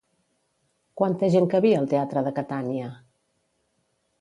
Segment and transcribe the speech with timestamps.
[1.01, 2.89] Quanta gent cabia al teatre de Catània?